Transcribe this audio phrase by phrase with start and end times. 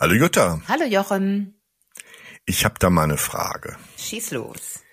[0.00, 0.62] Hallo Jutta.
[0.68, 1.60] Hallo Jochen.
[2.46, 3.76] Ich habe da mal eine Frage.
[3.96, 4.84] Schieß los.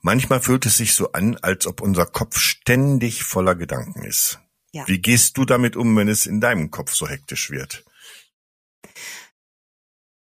[0.00, 4.38] Manchmal fühlt es sich so an, als ob unser Kopf ständig voller Gedanken ist.
[4.70, 4.86] Ja.
[4.86, 7.84] Wie gehst du damit um, wenn es in deinem Kopf so hektisch wird?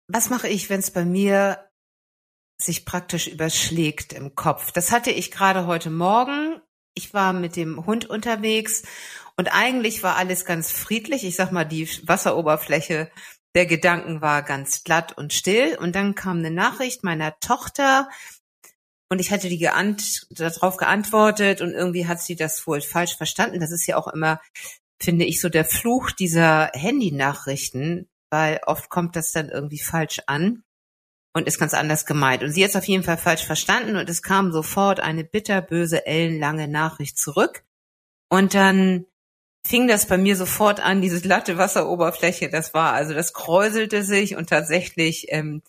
[0.09, 1.71] Was mache ich, wenn es bei mir
[2.61, 4.73] sich praktisch überschlägt im Kopf?
[4.73, 6.61] Das hatte ich gerade heute Morgen.
[6.93, 8.82] Ich war mit dem Hund unterwegs
[9.37, 11.23] und eigentlich war alles ganz friedlich.
[11.23, 13.12] Ich sag mal, die Wasseroberfläche
[13.59, 15.77] der Gedanken war ganz glatt und still.
[15.80, 18.09] Und dann kam eine Nachricht meiner Tochter
[19.11, 23.59] und ich hatte die geant darauf geantwortet und irgendwie hat sie das wohl falsch verstanden.
[23.59, 24.41] Das ist ja auch immer,
[25.03, 30.62] finde ich, so der Fluch dieser Handynachrichten, weil oft kommt das dann irgendwie falsch an
[31.34, 32.45] und ist ganz anders gemeint.
[32.45, 36.06] Und sie hat es auf jeden Fall falsch verstanden und es kam sofort eine bitterböse,
[36.06, 37.65] ellenlange Nachricht zurück.
[38.29, 39.05] Und dann
[39.67, 44.37] fing das bei mir sofort an, diese glatte Wasseroberfläche, das war, also das kräuselte sich
[44.37, 45.62] und tatsächlich ähm,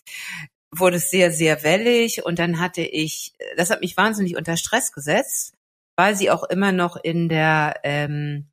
[0.72, 4.92] wurde es sehr, sehr wellig und dann hatte ich, das hat mich wahnsinnig unter Stress
[4.92, 5.54] gesetzt,
[5.96, 8.46] weil sie auch immer noch in der, ähm,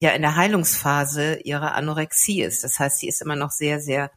[0.00, 2.64] ja, in der Heilungsphase ihrer Anorexie ist.
[2.64, 4.10] Das heißt, sie ist immer noch sehr, sehr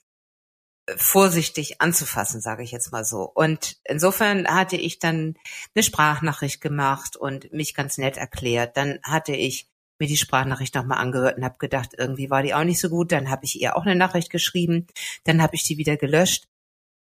[0.88, 3.22] äh, vorsichtig anzufassen, sage ich jetzt mal so.
[3.22, 5.36] Und insofern hatte ich dann
[5.76, 8.78] eine Sprachnachricht gemacht und mich ganz nett erklärt.
[8.78, 12.64] Dann hatte ich mir die Sprachnachricht nochmal angehört und habe gedacht, irgendwie war die auch
[12.64, 13.12] nicht so gut.
[13.12, 14.88] Dann habe ich ihr auch eine Nachricht geschrieben,
[15.24, 16.48] dann habe ich die wieder gelöscht.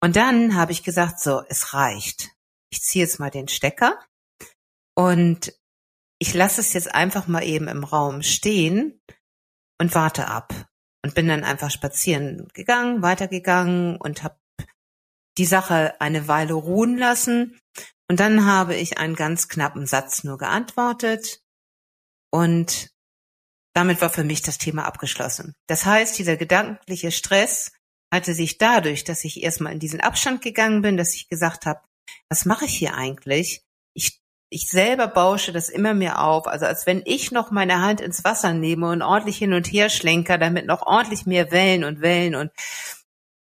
[0.03, 2.31] Und dann habe ich gesagt, so, es reicht.
[2.71, 3.99] Ich ziehe jetzt mal den Stecker
[4.95, 5.53] und
[6.19, 9.01] ich lasse es jetzt einfach mal eben im Raum stehen
[9.79, 10.53] und warte ab.
[11.03, 14.37] Und bin dann einfach spazieren gegangen, weitergegangen und habe
[15.39, 17.59] die Sache eine Weile ruhen lassen.
[18.07, 21.41] Und dann habe ich einen ganz knappen Satz nur geantwortet
[22.31, 22.89] und
[23.73, 25.55] damit war für mich das Thema abgeschlossen.
[25.67, 27.71] Das heißt, dieser gedankliche Stress
[28.11, 31.81] hatte sich dadurch, dass ich erstmal in diesen Abstand gegangen bin, dass ich gesagt habe,
[32.29, 33.63] was mache ich hier eigentlich?
[33.93, 38.01] Ich, ich selber bausche das immer mehr auf, also als wenn ich noch meine Hand
[38.01, 42.01] ins Wasser nehme und ordentlich hin und her schlenker, damit noch ordentlich mehr Wellen und
[42.01, 42.51] Wellen und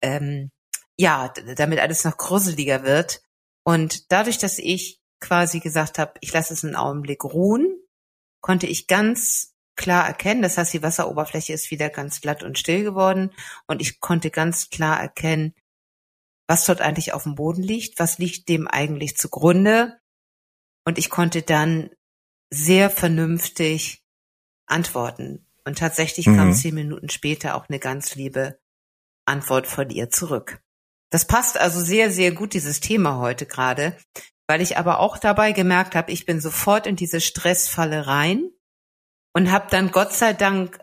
[0.03, 0.52] ähm,
[1.00, 3.24] ja, damit alles noch gruseliger wird.
[3.64, 7.81] Und dadurch, dass ich quasi gesagt habe, ich lasse es einen Augenblick ruhen,
[8.41, 12.84] konnte ich ganz klar erkennen, das heißt, die Wasseroberfläche ist wieder ganz glatt und still
[12.84, 13.31] geworden
[13.68, 15.56] und ich konnte ganz klar erkennen,
[16.47, 20.00] was dort eigentlich auf dem Boden liegt, was liegt dem eigentlich zugrunde
[20.85, 21.90] und ich konnte dann
[22.50, 24.03] sehr vernünftig
[24.66, 25.47] antworten.
[25.63, 26.35] Und tatsächlich mhm.
[26.35, 28.59] kam zehn Minuten später auch eine ganz liebe
[29.25, 30.62] Antwort von ihr zurück.
[31.12, 33.97] Das passt also sehr, sehr gut, dieses Thema heute gerade,
[34.51, 38.50] weil ich aber auch dabei gemerkt habe, ich bin sofort in diese Stressfalle rein
[39.31, 40.78] und habe dann Gott sei Dank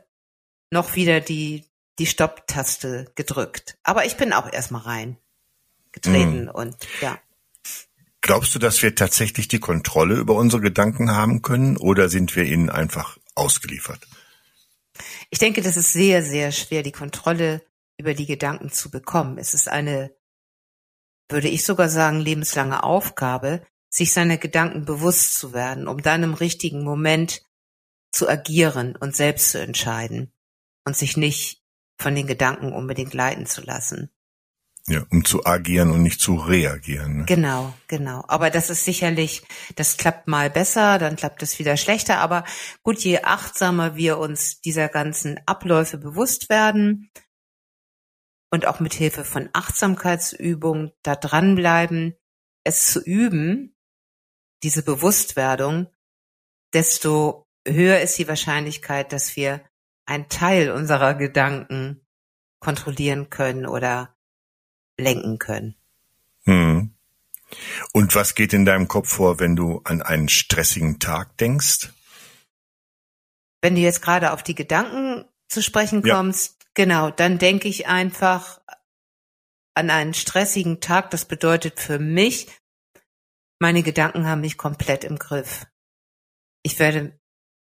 [0.71, 1.67] noch wieder die
[1.99, 3.77] die Stopptaste gedrückt.
[3.83, 5.19] Aber ich bin auch erstmal rein
[5.93, 6.49] getreten mhm.
[6.49, 7.19] und ja.
[8.23, 12.45] Glaubst du, dass wir tatsächlich die Kontrolle über unsere Gedanken haben können oder sind wir
[12.45, 14.01] ihnen einfach ausgeliefert?
[15.29, 17.61] Ich denke, das ist sehr, sehr schwer, die Kontrolle
[17.99, 19.37] über die Gedanken zu bekommen.
[19.37, 20.11] Es ist eine
[21.29, 26.35] würde ich sogar sagen, lebenslange Aufgabe, sich seiner Gedanken bewusst zu werden, um dann im
[26.35, 27.43] richtigen Moment
[28.11, 30.33] zu agieren und selbst zu entscheiden
[30.85, 31.63] und sich nicht
[31.99, 34.11] von den Gedanken unbedingt leiten zu lassen.
[34.87, 37.19] Ja, um zu agieren und nicht zu reagieren.
[37.19, 37.25] Ne?
[37.27, 38.25] Genau, genau.
[38.27, 39.43] Aber das ist sicherlich,
[39.77, 42.21] das klappt mal besser, dann klappt es wieder schlechter.
[42.21, 42.45] Aber
[42.83, 47.11] gut, je achtsamer wir uns dieser ganzen Abläufe bewusst werden,
[48.51, 52.15] und auch mit Hilfe von Achtsamkeitsübungen da dranbleiben,
[52.65, 53.75] es zu üben,
[54.63, 55.89] diese Bewusstwerdung,
[56.73, 59.63] desto höher ist die Wahrscheinlichkeit, dass wir
[60.07, 62.07] einen Teil unserer Gedanken
[62.61, 64.17] kontrollieren können oder
[64.99, 65.77] lenken können.
[66.45, 66.95] Hm.
[67.93, 71.91] Und was geht in deinem Kopf vor, wenn du an einen stressigen Tag denkst?
[73.61, 78.61] Wenn du jetzt gerade auf die Gedanken zu sprechen kommst, Genau, dann denke ich einfach
[79.75, 81.11] an einen stressigen Tag.
[81.11, 82.47] Das bedeutet für mich,
[83.61, 85.67] meine Gedanken haben mich komplett im Griff.
[86.63, 87.19] Ich werde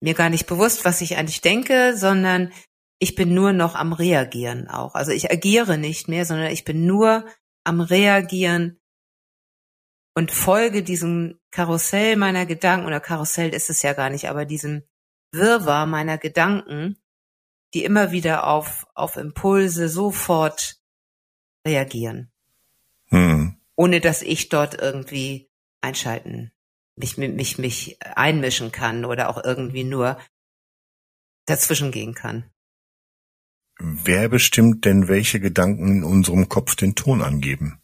[0.02, 2.54] mir gar nicht bewusst, was ich eigentlich denke, sondern
[3.00, 4.96] ich bin nur noch am Reagieren auch.
[4.96, 7.26] Also ich agiere nicht mehr, sondern ich bin nur
[7.66, 8.80] am Reagieren
[10.16, 14.84] und folge diesem Karussell meiner Gedanken, oder Karussell ist es ja gar nicht, aber diesem
[15.34, 17.01] Wirrwarr meiner Gedanken
[17.74, 20.78] die immer wieder auf, auf Impulse sofort
[21.66, 22.32] reagieren.
[23.08, 23.58] Hm.
[23.76, 25.50] Ohne dass ich dort irgendwie
[25.82, 26.52] einschalten,
[26.96, 30.18] mich, mich, mich einmischen kann oder auch irgendwie nur
[31.46, 32.46] dazwischen gehen kann.
[33.80, 37.82] wer bestimmt denn, welche Gedanken in unserem Kopf den Ton angeben?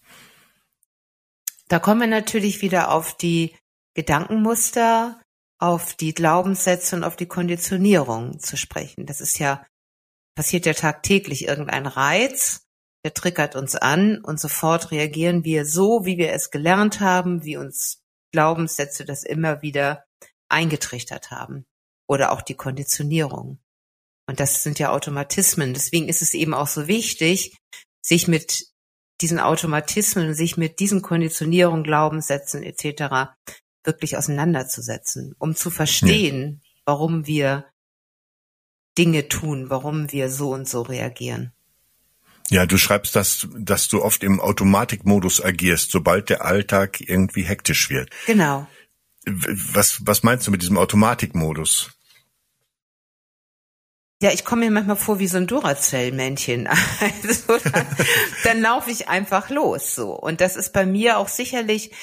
[1.67, 3.55] Da kommen wir natürlich wieder auf die
[3.95, 5.19] Gedankenmuster,
[5.57, 9.05] auf die Glaubenssätze und auf die Konditionierung zu sprechen.
[9.05, 9.65] Das ist ja,
[10.37, 12.61] passiert ja tagtäglich irgendein Reiz,
[13.03, 17.57] der triggert uns an und sofort reagieren wir so, wie wir es gelernt haben, wie
[17.57, 20.05] uns Glaubenssätze das immer wieder
[20.47, 21.65] eingetrichtert haben.
[22.07, 23.59] Oder auch die Konditionierung.
[24.27, 25.73] Und das sind ja Automatismen.
[25.73, 27.57] Deswegen ist es eben auch so wichtig,
[28.01, 28.67] sich mit
[29.21, 33.33] diesen Automatismen, sich mit diesen Konditionierungen, Glaubenssätzen etc.
[33.83, 36.81] wirklich auseinanderzusetzen, um zu verstehen, ja.
[36.85, 37.65] warum wir
[38.97, 41.51] Dinge tun, warum wir so und so reagieren.
[42.49, 47.89] Ja, du schreibst, dass, dass du oft im Automatikmodus agierst, sobald der Alltag irgendwie hektisch
[47.89, 48.09] wird.
[48.25, 48.67] Genau.
[49.25, 51.91] Was, was meinst du mit diesem Automatikmodus?
[54.21, 56.67] Ja, ich komme mir manchmal vor wie so ein Duracell-Männchen.
[57.01, 57.85] Also dann,
[58.43, 60.13] dann laufe ich einfach los so.
[60.13, 61.93] Und das ist bei mir auch sicherlich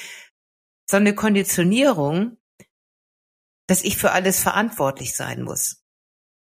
[0.89, 2.37] so eine Konditionierung,
[3.67, 5.84] dass ich für alles verantwortlich sein muss.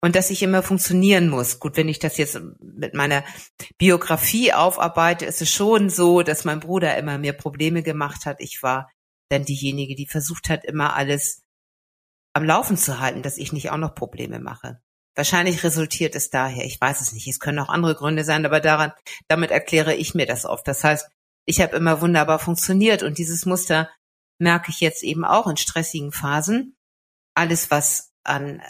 [0.03, 1.61] Und dass ich immer funktionieren muss.
[1.61, 3.23] Gut, wenn ich das jetzt mit meiner
[3.77, 8.41] Biografie aufarbeite, ist es schon so, dass mein Bruder immer mir Probleme gemacht hat.
[8.41, 8.91] Ich war
[9.29, 11.43] dann diejenige, die versucht hat, immer alles
[12.33, 14.81] am Laufen zu halten, dass ich nicht auch noch Probleme mache.
[15.17, 16.65] Wahrscheinlich resultiert es daher.
[16.65, 17.27] Ich weiß es nicht.
[17.29, 18.93] Es können auch andere Gründe sein, aber daran,
[19.29, 20.67] damit erkläre ich mir das oft.
[20.67, 21.11] Das heißt,
[21.47, 23.91] ich habe immer wunderbar funktioniert und dieses Muster
[24.39, 26.77] merke ich jetzt eben auch in stressigen Phasen.
[27.35, 28.63] Alles, was an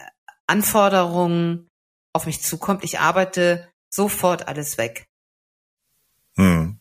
[0.51, 1.71] Anforderungen
[2.13, 5.07] auf mich zukommt, ich arbeite sofort alles weg.
[6.37, 6.79] Hm.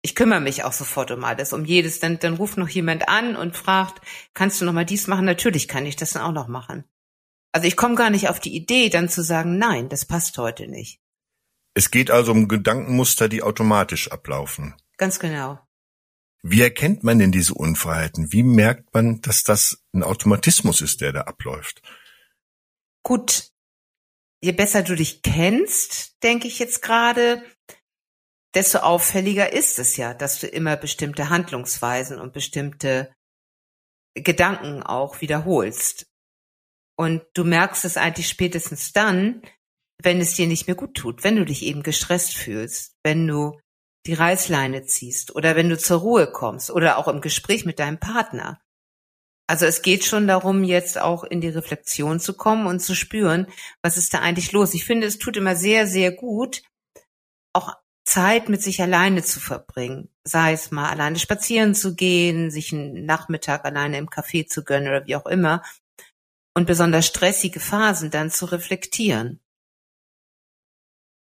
[0.00, 2.00] Ich kümmere mich auch sofort um alles, um jedes.
[2.00, 4.00] Dann, dann ruft noch jemand an und fragt,
[4.34, 5.24] kannst du noch mal dies machen?
[5.24, 6.84] Natürlich kann ich das dann auch noch machen.
[7.52, 10.66] Also ich komme gar nicht auf die Idee, dann zu sagen, nein, das passt heute
[10.66, 11.00] nicht.
[11.74, 14.74] Es geht also um Gedankenmuster, die automatisch ablaufen.
[14.96, 15.60] Ganz genau.
[16.42, 18.32] Wie erkennt man denn diese Unfreiheiten?
[18.32, 21.82] Wie merkt man, dass das ein Automatismus ist, der da abläuft?
[23.04, 23.50] Gut,
[24.42, 27.42] je besser du dich kennst, denke ich jetzt gerade,
[28.54, 33.12] desto auffälliger ist es ja, dass du immer bestimmte Handlungsweisen und bestimmte
[34.14, 36.06] Gedanken auch wiederholst.
[36.96, 39.42] Und du merkst es eigentlich spätestens dann,
[40.02, 43.58] wenn es dir nicht mehr gut tut, wenn du dich eben gestresst fühlst, wenn du
[44.06, 47.98] die Reißleine ziehst oder wenn du zur Ruhe kommst oder auch im Gespräch mit deinem
[47.98, 48.60] Partner.
[49.52, 53.46] Also es geht schon darum, jetzt auch in die Reflexion zu kommen und zu spüren,
[53.82, 54.72] was ist da eigentlich los.
[54.72, 56.62] Ich finde, es tut immer sehr, sehr gut,
[57.52, 60.08] auch Zeit mit sich alleine zu verbringen.
[60.24, 64.88] Sei es mal alleine spazieren zu gehen, sich einen Nachmittag alleine im Café zu gönnen
[64.88, 65.62] oder wie auch immer
[66.56, 69.38] und besonders stressige Phasen dann zu reflektieren.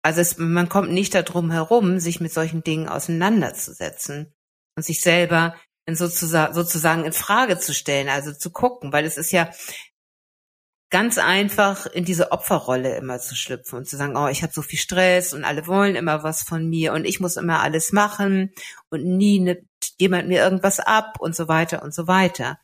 [0.01, 4.33] Also es, man kommt nicht darum herum, sich mit solchen Dingen auseinanderzusetzen
[4.75, 5.53] und sich selber
[5.87, 9.49] in sozusagen, sozusagen in Frage zu stellen, also zu gucken, weil es ist ja
[10.89, 14.61] ganz einfach in diese Opferrolle immer zu schlüpfen und zu sagen, oh, ich habe so
[14.61, 18.53] viel Stress und alle wollen immer was von mir und ich muss immer alles machen
[18.89, 19.65] und nie nimmt
[19.97, 22.59] jemand mir irgendwas ab und so weiter und so weiter.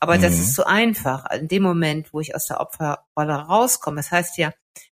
[0.00, 0.22] Aber mhm.
[0.22, 1.30] das ist zu einfach.
[1.30, 4.52] In dem Moment, wo ich aus der Opferrolle rauskomme, das heißt ja,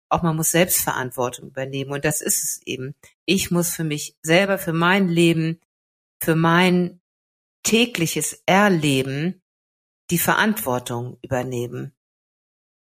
[0.10, 1.92] auch man muss Selbstverantwortung übernehmen.
[1.92, 2.96] Und das ist es eben.
[3.26, 5.60] Ich muss für mich selber, für mein Leben,
[6.20, 7.01] für mein
[7.64, 9.42] tägliches Erleben
[10.10, 11.96] die Verantwortung übernehmen.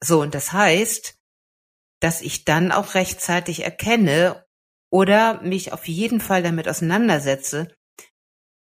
[0.03, 1.17] So, und das heißt,
[1.99, 4.45] dass ich dann auch rechtzeitig erkenne
[4.89, 7.75] oder mich auf jeden Fall damit auseinandersetze,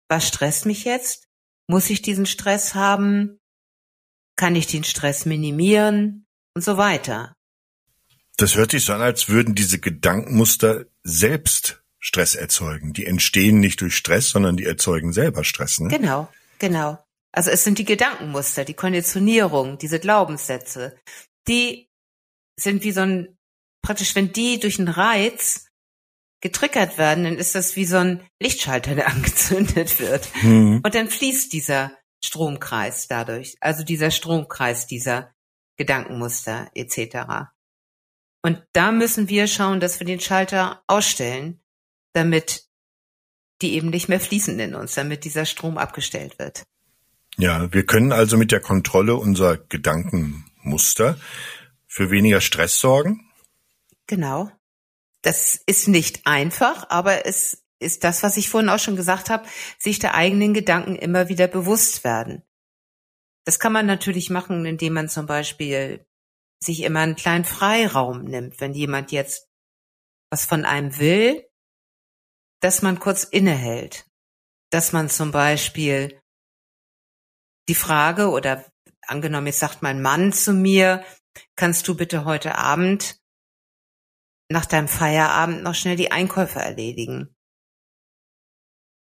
[0.09, 1.29] was stresst mich jetzt?
[1.69, 3.41] Muss ich diesen Stress haben?
[4.37, 7.35] Kann ich den Stress minimieren und so weiter.
[8.37, 12.93] Das hört sich so an, als würden diese Gedankenmuster selbst Stress erzeugen.
[12.93, 15.81] Die entstehen nicht durch Stress, sondern die erzeugen selber Stress.
[15.81, 15.89] Ne?
[15.89, 16.29] Genau,
[16.61, 17.05] genau.
[17.33, 20.97] Also es sind die Gedankenmuster, die Konditionierung, diese Glaubenssätze,
[21.49, 21.89] die
[22.59, 23.37] sind wie so ein,
[23.83, 25.67] praktisch, wenn die durch einen Reiz
[26.41, 30.29] getriggert werden, dann ist das wie so ein Lichtschalter, der angezündet wird.
[30.43, 30.83] Mhm.
[30.85, 31.91] Und dann fließt dieser
[32.25, 35.35] Stromkreis dadurch, also dieser Stromkreis dieser
[35.77, 37.51] Gedankenmuster etc.
[38.43, 41.61] Und da müssen wir schauen, dass wir den Schalter ausstellen,
[42.17, 42.67] damit
[43.63, 46.65] die eben nicht mehr fließen in uns, damit dieser Strom abgestellt wird.
[47.39, 51.19] Ja, wir können also mit der Kontrolle unserer Gedankenmuster
[51.87, 53.31] für weniger Stress sorgen.
[54.07, 54.51] Genau.
[55.23, 59.47] Das ist nicht einfach, aber es ist das, was ich vorhin auch schon gesagt habe,
[59.79, 62.43] sich der eigenen Gedanken immer wieder bewusst werden.
[63.45, 66.07] Das kann man natürlich machen, indem man zum Beispiel
[66.59, 68.61] sich immer einen kleinen Freiraum nimmt.
[68.61, 69.49] Wenn jemand jetzt
[70.31, 71.45] was von einem will,
[72.61, 74.07] dass man kurz innehält.
[74.71, 76.21] Dass man zum Beispiel
[77.69, 78.65] die Frage oder
[79.03, 81.05] angenommen, jetzt sagt mein Mann zu mir,
[81.57, 83.21] kannst du bitte heute Abend
[84.51, 87.35] nach deinem Feierabend noch schnell die Einkäufe erledigen?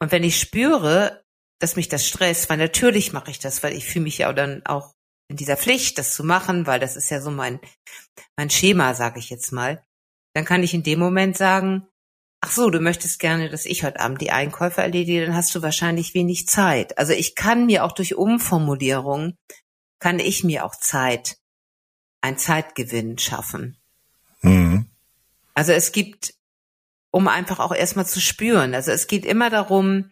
[0.00, 1.24] Und wenn ich spüre,
[1.60, 4.64] dass mich das stresst, weil natürlich mache ich das, weil ich fühle mich ja dann
[4.66, 4.94] auch
[5.30, 7.60] in dieser Pflicht, das zu machen, weil das ist ja so mein,
[8.36, 9.84] mein Schema, sage ich jetzt mal,
[10.34, 11.88] dann kann ich in dem Moment sagen,
[12.44, 15.62] ach so, du möchtest gerne, dass ich heute Abend die Einkäufe erledige, dann hast du
[15.62, 16.98] wahrscheinlich wenig Zeit.
[16.98, 19.38] Also ich kann mir auch durch Umformulierung,
[19.98, 21.38] kann ich mir auch Zeit,
[22.20, 23.78] ein Zeitgewinn schaffen.
[24.42, 24.90] Mhm.
[25.54, 26.34] Also es gibt,
[27.10, 30.10] um einfach auch erstmal zu spüren, also es geht immer darum,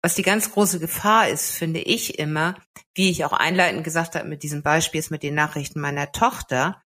[0.00, 2.56] was die ganz große Gefahr ist, finde ich immer,
[2.94, 6.82] wie ich auch einleitend gesagt habe mit diesem Beispiel mit den Nachrichten meiner Tochter,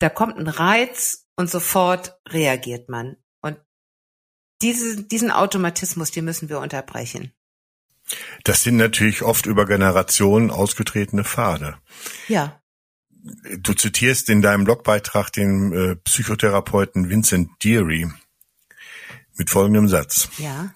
[0.00, 3.16] da kommt ein Reiz und sofort reagiert man.
[3.40, 3.58] Und
[4.60, 7.32] diese, diesen Automatismus, den müssen wir unterbrechen.
[8.44, 11.76] Das sind natürlich oft über Generationen ausgetretene Pfade.
[12.28, 12.60] Ja.
[13.58, 18.10] Du zitierst in deinem Blogbeitrag den äh, Psychotherapeuten Vincent Deary
[19.36, 20.28] mit folgendem Satz.
[20.38, 20.74] Ja.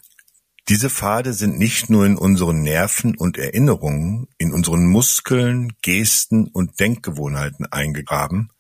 [0.69, 6.81] Diese Pfade sind nicht nur in unseren Nerven und Erinnerungen, in unseren Muskeln, Gesten und
[6.81, 8.51] Denkgewohnheiten eingegraben,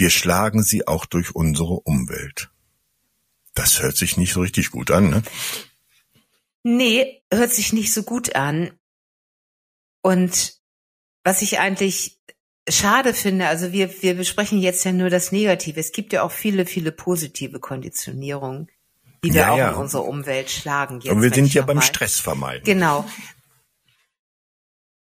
[0.00, 2.50] wir schlagen sie auch durch unsere Umwelt.
[3.54, 5.22] Das hört sich nicht so richtig gut an, ne?
[6.62, 8.72] Nee, hört sich nicht so gut an.
[10.02, 10.58] Und
[11.22, 12.18] was ich eigentlich
[12.68, 15.78] schade finde, also wir, wir besprechen jetzt ja nur das Negative.
[15.78, 18.70] Es gibt ja auch viele, viele positive Konditionierungen,
[19.22, 19.70] die wir ja, auch ja.
[19.70, 21.00] in unsere Umwelt schlagen.
[21.00, 21.82] Jetzt, Und wir sind ja beim mal.
[21.82, 22.64] Stress vermeiden.
[22.64, 23.04] Genau.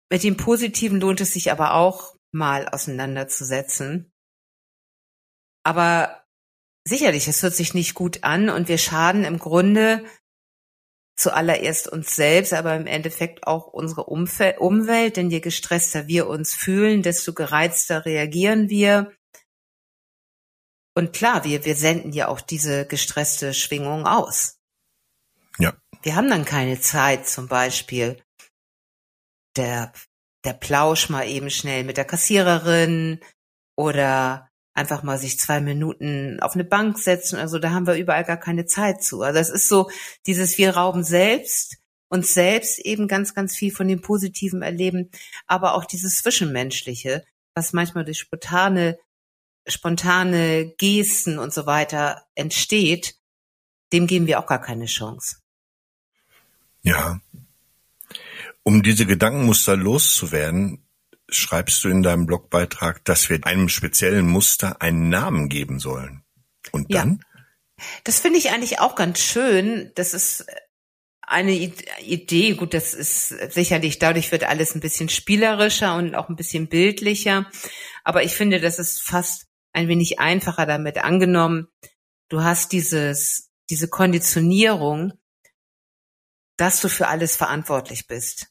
[0.09, 4.13] Mit dem Positiven lohnt es sich aber auch mal auseinanderzusetzen.
[5.67, 6.23] Aber
[6.85, 10.05] sicherlich, es hört sich nicht gut an und wir schaden im Grunde
[11.17, 16.55] zuallererst uns selbst, aber im Endeffekt auch unsere Umfeld, Umwelt, denn je gestresster wir uns
[16.55, 19.13] fühlen, desto gereizter reagieren wir.
[20.95, 24.61] Und klar, wir, wir senden ja auch diese gestresste Schwingung aus.
[25.59, 25.77] Ja.
[26.03, 28.23] Wir haben dann keine Zeit, zum Beispiel
[29.57, 29.93] der,
[30.45, 33.19] der Plausch mal eben schnell mit der Kassiererin
[33.75, 37.37] oder einfach mal sich zwei Minuten auf eine Bank setzen.
[37.37, 39.23] Also da haben wir überall gar keine Zeit zu.
[39.23, 39.91] Also das ist so
[40.27, 41.79] dieses wir rauben selbst
[42.09, 45.11] uns selbst eben ganz, ganz viel von dem Positiven erleben,
[45.47, 48.99] aber auch dieses Zwischenmenschliche, was manchmal durch spontane,
[49.67, 53.17] spontane Gesten und so weiter entsteht,
[53.93, 55.39] dem geben wir auch gar keine Chance.
[56.83, 57.21] Ja.
[58.63, 60.86] Um diese Gedankenmuster loszuwerden,
[61.29, 66.25] schreibst du in deinem Blogbeitrag, dass wir einem speziellen Muster einen Namen geben sollen.
[66.73, 67.21] Und dann?
[67.23, 67.85] Ja.
[68.05, 69.93] Das finde ich eigentlich auch ganz schön.
[69.95, 70.47] Das ist
[71.23, 72.55] eine Idee.
[72.55, 77.51] Gut, das ist sicherlich, dadurch wird alles ein bisschen spielerischer und auch ein bisschen bildlicher.
[78.05, 81.69] Aber ich finde, das ist fast ein wenig einfacher damit angenommen.
[82.29, 85.13] Du hast dieses, diese Konditionierung,
[86.57, 88.49] dass du für alles verantwortlich bist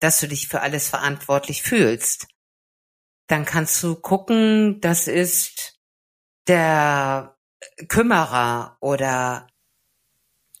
[0.00, 2.28] dass du dich für alles verantwortlich fühlst.
[3.26, 5.78] Dann kannst du gucken, das ist
[6.46, 7.36] der
[7.88, 9.46] Kümmerer oder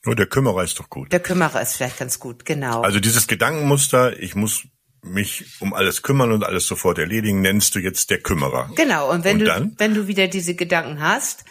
[0.06, 1.12] Oh, der Kümmerer ist doch gut.
[1.12, 2.82] Der Kümmerer ist vielleicht ganz gut, genau.
[2.82, 4.66] Also dieses Gedankenmuster, ich muss
[5.02, 8.70] mich um alles kümmern und alles sofort erledigen, nennst du jetzt der Kümmerer.
[8.74, 9.74] Genau, und wenn und du dann?
[9.78, 11.44] wenn du wieder diese Gedanken hast,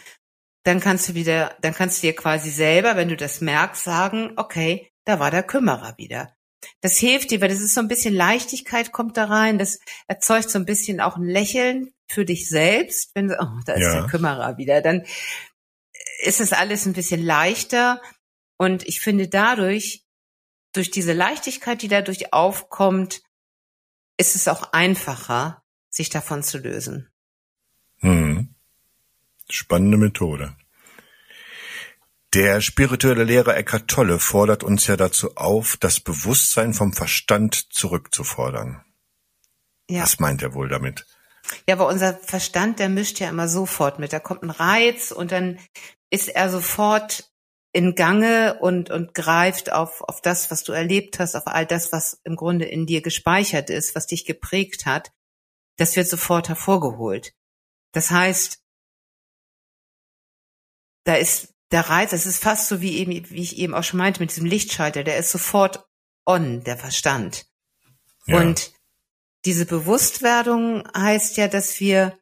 [0.64, 4.32] dann kannst du wieder, dann kannst du dir quasi selber, wenn du das merkst, sagen,
[4.36, 6.34] okay, da war der Kümmerer wieder.
[6.80, 9.58] Das hilft dir, weil das ist so ein bisschen Leichtigkeit kommt da rein.
[9.58, 13.10] Das erzeugt so ein bisschen auch ein Lächeln für dich selbst.
[13.14, 14.00] Wenn oh, da ist ja.
[14.00, 14.80] der Kümmerer wieder.
[14.80, 15.04] Dann
[16.22, 18.00] ist es alles ein bisschen leichter.
[18.56, 20.04] Und ich finde dadurch,
[20.72, 23.22] durch diese Leichtigkeit, die dadurch aufkommt,
[24.16, 27.08] ist es auch einfacher, sich davon zu lösen.
[27.98, 28.54] Hm.
[29.48, 30.56] Spannende Methode.
[32.34, 38.84] Der spirituelle Lehrer Eckhart Tolle fordert uns ja dazu auf, das Bewusstsein vom Verstand zurückzufordern.
[39.88, 40.02] Ja.
[40.02, 41.06] Was meint er wohl damit?
[41.66, 44.12] Ja, aber unser Verstand, der mischt ja immer sofort mit.
[44.12, 45.58] Da kommt ein Reiz und dann
[46.10, 47.32] ist er sofort
[47.72, 51.92] in Gange und, und greift auf, auf das, was du erlebt hast, auf all das,
[51.92, 55.12] was im Grunde in dir gespeichert ist, was dich geprägt hat.
[55.76, 57.34] Das wird sofort hervorgeholt.
[57.92, 58.62] Das heißt,
[61.04, 63.98] da ist der Reiz, es ist fast so wie eben, wie ich eben auch schon
[63.98, 65.86] meinte, mit diesem Lichtschalter, der ist sofort
[66.24, 67.46] on, der Verstand.
[68.26, 68.40] Ja.
[68.40, 68.72] Und
[69.44, 72.18] diese Bewusstwerdung heißt ja, dass wir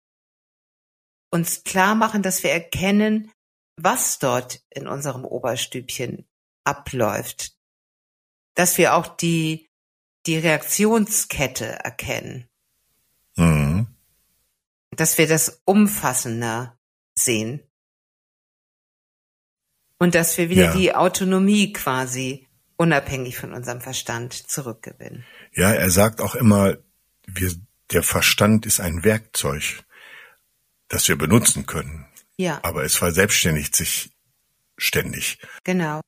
[1.30, 3.32] uns klar machen, dass wir erkennen,
[3.76, 6.26] was dort in unserem Oberstübchen
[6.64, 7.52] abläuft.
[8.54, 9.68] Dass wir auch die,
[10.26, 12.48] die Reaktionskette erkennen.
[13.36, 13.86] Mhm.
[14.90, 16.78] Dass wir das umfassender
[17.14, 17.65] sehen.
[19.98, 20.74] Und dass wir wieder ja.
[20.74, 25.24] die Autonomie quasi unabhängig von unserem Verstand zurückgewinnen.
[25.52, 26.76] Ja, er sagt auch immer,
[27.26, 27.52] wir,
[27.90, 29.82] der Verstand ist ein Werkzeug,
[30.88, 32.06] das wir benutzen können.
[32.36, 32.60] Ja.
[32.62, 34.10] Aber es verselbstständigt sich
[34.76, 35.38] ständig.
[35.64, 36.00] Genau.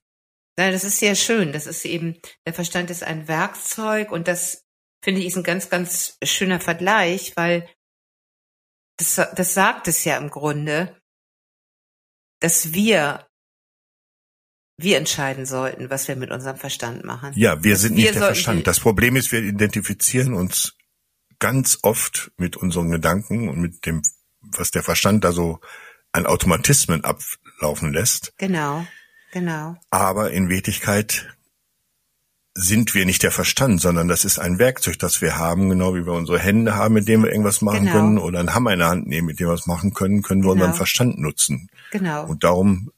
[0.57, 1.53] Nein, das ist sehr schön.
[1.53, 4.65] Das ist eben, der Verstand ist ein Werkzeug und das
[5.03, 7.69] finde ich ist ein ganz, ganz schöner Vergleich, weil
[8.99, 11.01] das, das sagt es ja im Grunde,
[12.41, 13.28] dass wir
[14.79, 17.33] wir entscheiden sollten, was wir mit unserem Verstand machen.
[17.35, 18.67] Ja, wir sind nicht wir der Verstand.
[18.67, 20.75] Das Problem ist, wir identifizieren uns
[21.41, 24.03] ganz oft mit unseren Gedanken und mit dem,
[24.41, 25.61] was der Verstand da so
[26.13, 28.33] an Automatismen ablaufen lässt.
[28.39, 28.87] Genau,
[29.33, 29.77] genau.
[29.91, 31.27] Aber in Wirklichkeit
[32.55, 36.07] sind wir nicht der Verstand, sondern das ist ein Werkzeug, das wir haben, genau wie
[36.07, 37.93] wir unsere Hände haben, mit dem wir irgendwas machen genau.
[37.93, 40.43] können, oder einen Hammer in der Hand nehmen, mit dem wir was machen können, können
[40.43, 40.65] wir genau.
[40.65, 41.69] unseren Verstand nutzen.
[41.91, 42.27] Genau.
[42.27, 42.91] Und darum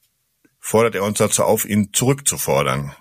[0.70, 2.94] fordert er uns dazu auf, ihn zurückzufordern.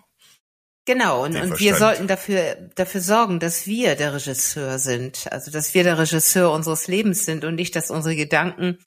[0.86, 5.32] Genau, und, und wir sollten dafür, dafür sorgen, dass wir der Regisseur sind.
[5.32, 8.80] Also, dass wir der Regisseur unseres Lebens sind und nicht, dass unsere Gedanken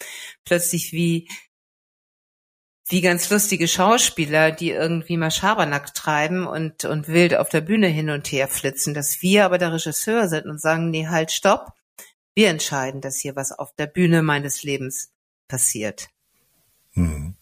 [0.44, 1.28] plötzlich wie,
[2.88, 7.86] wie ganz lustige Schauspieler, die irgendwie mal Schabernack treiben und, und wild auf der Bühne
[7.86, 11.68] hin und her flitzen, dass wir aber der Regisseur sind und sagen, nee, halt, stopp.
[12.34, 15.12] Wir entscheiden, dass hier was auf der Bühne meines Lebens
[15.46, 16.08] passiert.
[16.94, 17.36] Hm.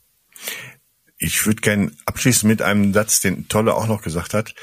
[1.22, 4.54] Ich würde gern abschließen mit einem Satz, den Tolle auch noch gesagt hat.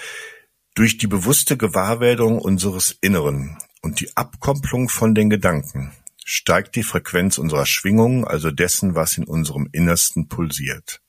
[0.73, 5.93] Durch die bewusste Gewahrwerdung unseres Inneren und die Abkopplung von den Gedanken
[6.25, 10.99] steigt die Frequenz unserer Schwingungen, also dessen, was in unserem Innersten pulsiert.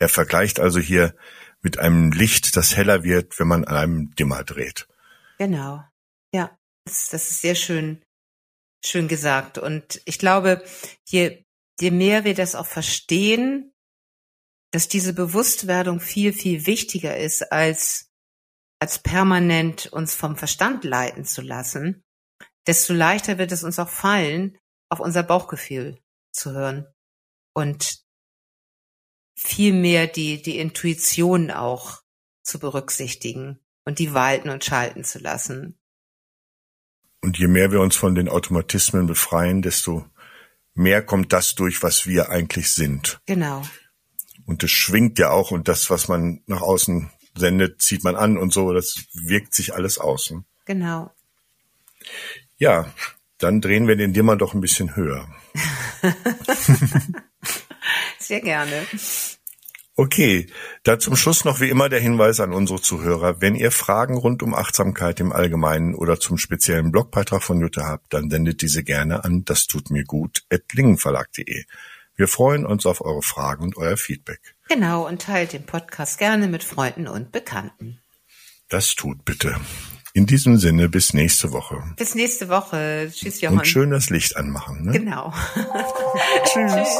[0.00, 1.14] Er vergleicht also hier
[1.62, 4.88] mit einem Licht, das heller wird, wenn man an einem Dimmer dreht.
[5.38, 5.84] Genau.
[6.34, 8.02] Ja, das, das ist sehr schön,
[8.84, 9.56] schön gesagt.
[9.56, 10.64] Und ich glaube,
[11.04, 11.44] je,
[11.80, 13.72] je mehr wir das auch verstehen,
[14.70, 18.10] dass diese Bewusstwerdung viel, viel wichtiger ist, als,
[18.80, 22.04] als permanent uns vom Verstand leiten zu lassen,
[22.66, 24.58] desto leichter wird es uns auch fallen,
[24.90, 25.98] auf unser Bauchgefühl
[26.32, 26.86] zu hören
[27.54, 28.02] und
[29.36, 32.02] viel mehr die, die Intuition auch
[32.42, 35.78] zu berücksichtigen und die walten und schalten zu lassen.
[37.20, 40.06] Und je mehr wir uns von den Automatismen befreien, desto
[40.74, 43.20] mehr kommt das durch, was wir eigentlich sind.
[43.26, 43.62] Genau.
[44.48, 48.38] Und das schwingt ja auch und das, was man nach außen sendet, zieht man an
[48.38, 48.72] und so.
[48.72, 50.46] Das wirkt sich alles außen.
[50.64, 51.12] Genau.
[52.56, 52.90] Ja,
[53.36, 55.28] dann drehen wir den Dimmer doch ein bisschen höher.
[58.18, 58.86] Sehr gerne.
[59.96, 60.46] Okay,
[60.82, 63.42] da zum Schluss noch wie immer der Hinweis an unsere Zuhörer.
[63.42, 68.14] Wenn ihr Fragen rund um Achtsamkeit im Allgemeinen oder zum speziellen Blogbeitrag von Jutta habt,
[68.14, 71.64] dann sendet diese gerne an das tut mir gut at lingenverlag.de.
[72.18, 74.40] Wir freuen uns auf eure Fragen und euer Feedback.
[74.68, 78.00] Genau, und teilt den Podcast gerne mit Freunden und Bekannten.
[78.68, 79.54] Das tut bitte.
[80.14, 81.80] In diesem Sinne, bis nächste Woche.
[81.96, 83.08] Bis nächste Woche.
[83.14, 83.58] Tschüss, Johann.
[83.58, 84.86] Und schön das Licht anmachen.
[84.86, 84.92] Ne?
[84.98, 85.32] Genau.
[86.44, 86.72] Tschüss.
[86.74, 86.98] Tschüss.